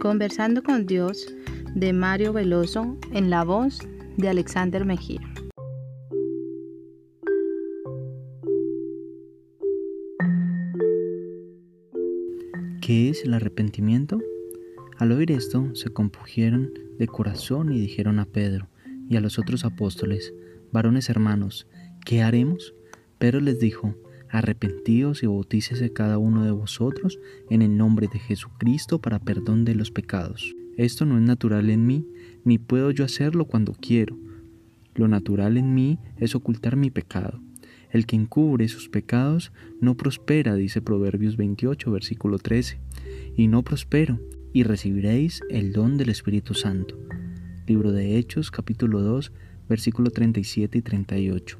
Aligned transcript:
Conversando 0.00 0.62
con 0.62 0.86
Dios 0.86 1.34
de 1.74 1.92
Mario 1.92 2.32
Veloso 2.32 2.96
en 3.12 3.30
la 3.30 3.44
voz 3.44 3.80
de 4.16 4.28
Alexander 4.28 4.84
Mejía. 4.84 5.20
¿Qué 12.80 13.08
es 13.08 13.24
el 13.24 13.34
arrepentimiento? 13.34 14.20
Al 14.98 15.12
oír 15.12 15.32
esto, 15.32 15.74
se 15.74 15.90
compugieron 15.90 16.72
de 16.98 17.06
corazón 17.06 17.72
y 17.72 17.80
dijeron 17.80 18.18
a 18.18 18.26
Pedro 18.26 18.68
y 19.08 19.16
a 19.16 19.20
los 19.20 19.38
otros 19.38 19.64
apóstoles, 19.64 20.34
varones 20.72 21.08
hermanos, 21.08 21.66
¿qué 22.04 22.22
haremos? 22.22 22.74
Pedro 23.18 23.40
les 23.40 23.58
dijo, 23.58 23.94
arrepentíos 24.38 25.22
y 25.22 25.26
bautícese 25.26 25.92
cada 25.92 26.18
uno 26.18 26.44
de 26.44 26.50
vosotros 26.50 27.18
en 27.48 27.62
el 27.62 27.76
nombre 27.76 28.08
de 28.12 28.18
Jesucristo 28.18 29.00
para 29.00 29.18
perdón 29.18 29.64
de 29.64 29.74
los 29.74 29.90
pecados. 29.90 30.54
Esto 30.76 31.06
no 31.06 31.16
es 31.16 31.22
natural 31.22 31.70
en 31.70 31.86
mí, 31.86 32.06
ni 32.44 32.58
puedo 32.58 32.90
yo 32.90 33.04
hacerlo 33.04 33.46
cuando 33.46 33.72
quiero. 33.72 34.16
Lo 34.94 35.08
natural 35.08 35.56
en 35.56 35.74
mí 35.74 35.98
es 36.18 36.34
ocultar 36.34 36.76
mi 36.76 36.90
pecado. 36.90 37.40
El 37.90 38.04
que 38.04 38.16
encubre 38.16 38.68
sus 38.68 38.90
pecados 38.90 39.52
no 39.80 39.96
prospera, 39.96 40.54
dice 40.54 40.82
Proverbios 40.82 41.38
28, 41.38 41.90
versículo 41.90 42.38
13. 42.38 42.78
Y 43.36 43.48
no 43.48 43.62
prospero, 43.62 44.20
y 44.52 44.64
recibiréis 44.64 45.40
el 45.48 45.72
don 45.72 45.96
del 45.96 46.10
Espíritu 46.10 46.52
Santo. 46.52 46.98
Libro 47.66 47.92
de 47.92 48.18
Hechos, 48.18 48.50
capítulo 48.50 49.00
2, 49.00 49.32
versículo 49.68 50.10
37 50.10 50.76
y 50.76 50.82
38. 50.82 51.58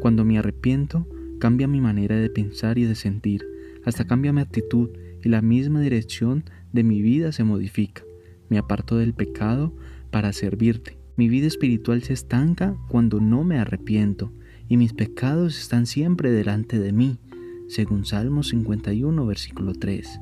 Cuando 0.00 0.24
me 0.24 0.38
arrepiento, 0.38 1.08
cambia 1.38 1.68
mi 1.68 1.80
manera 1.80 2.16
de 2.16 2.30
pensar 2.30 2.78
y 2.78 2.84
de 2.84 2.94
sentir, 2.94 3.44
hasta 3.84 4.06
cambia 4.06 4.32
mi 4.32 4.40
actitud 4.40 4.90
y 5.22 5.28
la 5.28 5.42
misma 5.42 5.80
dirección 5.80 6.44
de 6.72 6.84
mi 6.84 7.02
vida 7.02 7.32
se 7.32 7.44
modifica. 7.44 8.02
Me 8.48 8.58
aparto 8.58 8.96
del 8.96 9.14
pecado 9.14 9.74
para 10.10 10.32
servirte. 10.32 10.98
Mi 11.16 11.28
vida 11.28 11.46
espiritual 11.46 12.02
se 12.02 12.12
estanca 12.12 12.76
cuando 12.88 13.20
no 13.20 13.44
me 13.44 13.58
arrepiento 13.58 14.32
y 14.68 14.76
mis 14.76 14.92
pecados 14.92 15.58
están 15.58 15.86
siempre 15.86 16.30
delante 16.30 16.78
de 16.78 16.92
mí, 16.92 17.18
según 17.68 18.04
Salmo 18.04 18.42
51, 18.42 19.26
versículo 19.26 19.74
3. 19.74 20.20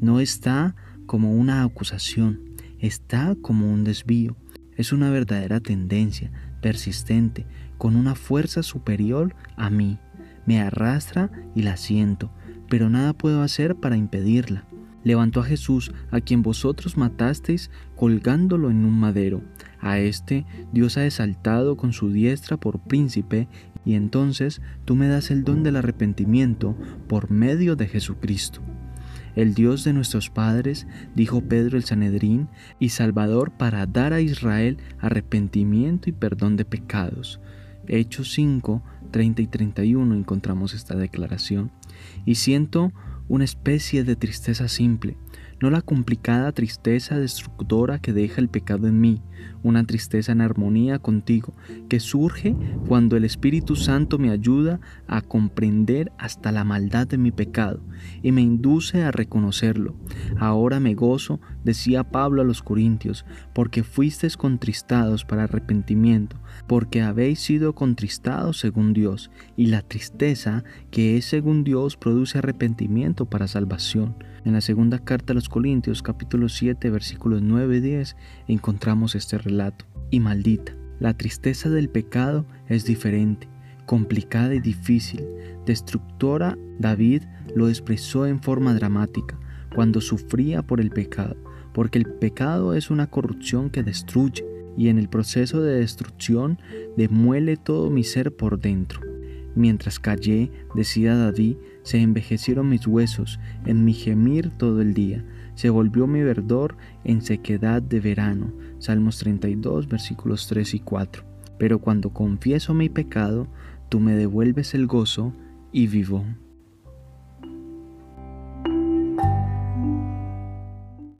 No 0.00 0.20
está 0.20 0.74
como 1.06 1.32
una 1.32 1.62
acusación, 1.62 2.40
está 2.78 3.36
como 3.40 3.72
un 3.72 3.84
desvío. 3.84 4.36
Es 4.76 4.92
una 4.92 5.10
verdadera 5.10 5.60
tendencia, 5.60 6.32
persistente, 6.60 7.46
con 7.78 7.96
una 7.96 8.14
fuerza 8.14 8.62
superior 8.62 9.34
a 9.56 9.70
mí. 9.70 9.98
Me 10.46 10.60
arrastra 10.60 11.30
y 11.54 11.62
la 11.62 11.76
siento, 11.76 12.30
pero 12.68 12.90
nada 12.90 13.12
puedo 13.12 13.42
hacer 13.42 13.76
para 13.76 13.96
impedirla. 13.96 14.64
Levantó 15.04 15.40
a 15.40 15.44
Jesús, 15.44 15.92
a 16.10 16.20
quien 16.20 16.42
vosotros 16.42 16.96
matasteis, 16.96 17.70
colgándolo 17.94 18.70
en 18.70 18.84
un 18.84 18.98
madero. 18.98 19.42
A 19.80 19.98
este 19.98 20.46
Dios 20.72 20.96
ha 20.96 21.04
exaltado 21.04 21.76
con 21.76 21.92
su 21.92 22.10
diestra 22.10 22.56
por 22.56 22.80
príncipe, 22.80 23.48
y 23.84 23.94
entonces 23.94 24.62
tú 24.86 24.96
me 24.96 25.08
das 25.08 25.30
el 25.30 25.44
don 25.44 25.62
del 25.62 25.76
arrepentimiento 25.76 26.74
por 27.06 27.30
medio 27.30 27.76
de 27.76 27.86
Jesucristo. 27.86 28.62
El 29.36 29.52
Dios 29.52 29.84
de 29.84 29.92
nuestros 29.92 30.30
padres, 30.30 30.86
dijo 31.14 31.42
Pedro 31.42 31.76
el 31.76 31.84
Sanedrín, 31.84 32.48
y 32.78 32.90
Salvador 32.90 33.50
para 33.50 33.84
dar 33.86 34.12
a 34.14 34.20
Israel 34.20 34.78
arrepentimiento 35.00 36.08
y 36.08 36.12
perdón 36.12 36.56
de 36.56 36.64
pecados. 36.64 37.40
Hechos 37.88 38.32
5, 38.32 38.82
30 39.10 39.42
y 39.42 39.46
31 39.46 40.14
encontramos 40.14 40.74
esta 40.74 40.96
declaración. 40.96 41.70
Y 42.24 42.36
siento 42.36 42.92
una 43.28 43.44
especie 43.44 44.04
de 44.04 44.16
tristeza 44.16 44.68
simple, 44.68 45.16
no 45.60 45.70
la 45.70 45.80
complicada 45.80 46.52
tristeza 46.52 47.18
destructora 47.18 47.98
que 47.98 48.12
deja 48.12 48.40
el 48.40 48.48
pecado 48.48 48.86
en 48.86 49.00
mí, 49.00 49.22
una 49.64 49.82
tristeza 49.84 50.30
en 50.30 50.40
armonía 50.40 51.00
contigo, 51.00 51.54
que 51.88 51.98
surge 51.98 52.54
cuando 52.86 53.16
el 53.16 53.24
Espíritu 53.24 53.74
Santo 53.74 54.18
me 54.18 54.30
ayuda 54.30 54.78
a 55.08 55.22
comprender 55.22 56.12
hasta 56.18 56.52
la 56.52 56.62
maldad 56.62 57.08
de 57.08 57.18
mi 57.18 57.32
pecado 57.32 57.80
y 58.22 58.30
me 58.30 58.42
induce 58.42 59.02
a 59.02 59.10
reconocerlo. 59.10 59.96
Ahora 60.38 60.78
me 60.78 60.94
gozo, 60.94 61.40
decía 61.64 62.04
Pablo 62.04 62.42
a 62.42 62.44
los 62.44 62.62
Corintios, 62.62 63.24
porque 63.52 63.82
fuisteis 63.82 64.36
contristados 64.36 65.24
para 65.24 65.44
arrepentimiento, 65.44 66.36
porque 66.68 67.02
habéis 67.02 67.40
sido 67.40 67.74
contristados 67.74 68.58
según 68.58 68.92
Dios, 68.92 69.30
y 69.56 69.66
la 69.66 69.82
tristeza 69.82 70.62
que 70.90 71.16
es 71.16 71.24
según 71.24 71.64
Dios 71.64 71.96
produce 71.96 72.38
arrepentimiento 72.38 73.24
para 73.26 73.48
salvación. 73.48 74.14
En 74.44 74.52
la 74.52 74.60
segunda 74.60 74.98
carta 74.98 75.32
a 75.32 75.34
los 75.34 75.48
Corintios 75.48 76.02
capítulo 76.02 76.50
7 76.50 76.90
versículos 76.90 77.40
9 77.40 77.78
y 77.78 77.80
10 77.80 78.16
encontramos 78.46 79.14
este 79.14 79.38
Y 80.10 80.20
maldita, 80.20 80.74
la 81.00 81.16
tristeza 81.16 81.68
del 81.70 81.88
pecado 81.88 82.46
es 82.68 82.84
diferente, 82.84 83.48
complicada 83.86 84.54
y 84.54 84.60
difícil. 84.60 85.24
Destructora, 85.66 86.56
David 86.78 87.22
lo 87.54 87.68
expresó 87.68 88.26
en 88.26 88.42
forma 88.42 88.74
dramática 88.74 89.38
cuando 89.74 90.00
sufría 90.00 90.62
por 90.62 90.80
el 90.80 90.90
pecado, 90.90 91.36
porque 91.72 91.98
el 91.98 92.06
pecado 92.06 92.74
es 92.74 92.90
una 92.90 93.08
corrupción 93.08 93.70
que 93.70 93.82
destruye 93.82 94.44
y 94.76 94.88
en 94.88 94.98
el 94.98 95.08
proceso 95.08 95.62
de 95.62 95.80
destrucción 95.80 96.58
demuele 96.96 97.56
todo 97.56 97.90
mi 97.90 98.04
ser 98.04 98.34
por 98.34 98.58
dentro. 98.58 99.00
Mientras 99.54 100.00
callé, 100.00 100.50
decía 100.74 101.16
David, 101.16 101.56
se 101.84 102.00
envejecieron 102.00 102.68
mis 102.68 102.86
huesos 102.86 103.38
en 103.64 103.84
mi 103.84 103.92
gemir 103.92 104.50
todo 104.50 104.82
el 104.82 104.94
día. 104.94 105.24
Se 105.54 105.70
volvió 105.70 106.08
mi 106.08 106.22
verdor 106.22 106.76
en 107.04 107.22
sequedad 107.22 107.80
de 107.80 108.00
verano. 108.00 108.52
Salmos 108.78 109.18
32, 109.18 109.86
versículos 109.88 110.48
3 110.48 110.74
y 110.74 110.80
4. 110.80 111.22
Pero 111.58 111.78
cuando 111.78 112.10
confieso 112.10 112.74
mi 112.74 112.88
pecado, 112.88 113.46
tú 113.88 114.00
me 114.00 114.14
devuelves 114.14 114.74
el 114.74 114.86
gozo 114.86 115.32
y 115.70 115.86
vivo. 115.86 116.24